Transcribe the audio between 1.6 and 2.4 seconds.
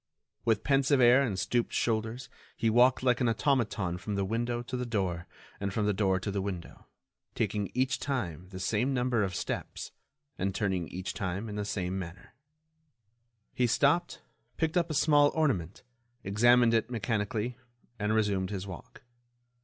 shoulders,